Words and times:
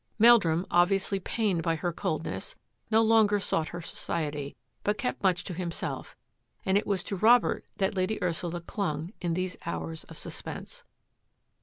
Meldrum, 0.17 0.65
obviously 0.71 1.19
pained 1.19 1.61
by 1.61 1.75
her 1.75 1.93
cold 1.93 2.23
ness, 2.25 2.55
no 2.89 3.03
longer 3.03 3.39
sought 3.39 3.67
her 3.67 3.83
society, 3.83 4.55
but 4.83 4.97
kept 4.97 5.21
much 5.21 5.43
to 5.43 5.53
himself, 5.53 6.17
and 6.65 6.75
it 6.75 6.87
was 6.87 7.03
to 7.03 7.15
Robert 7.15 7.65
that 7.77 7.95
Lady 7.95 8.17
Ursula 8.19 8.61
clung 8.61 9.13
in 9.21 9.35
these 9.35 9.57
hours 9.63 10.03
of 10.05 10.17
suspense. 10.17 10.83